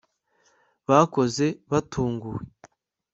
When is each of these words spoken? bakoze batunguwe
bakoze 0.87 1.45
batunguwe 1.71 2.41